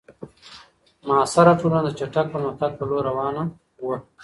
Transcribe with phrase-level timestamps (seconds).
[1.07, 3.41] معاصره ټولنه د چټک پرمختګ په لور روانه
[3.87, 3.97] وه.